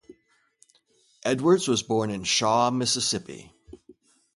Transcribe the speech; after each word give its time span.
Edwards 1.23 1.67
was 1.67 1.83
born 1.83 2.09
in 2.09 2.23
Shaw, 2.23 2.71
Mississippi. 2.71 3.53